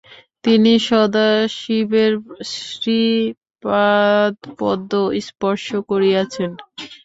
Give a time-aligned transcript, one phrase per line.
[0.43, 2.13] তিনি সদাশিবের
[2.53, 3.71] শ্রীপাদপদ্ম
[5.27, 6.49] স্পর্শ করিয়াছেন।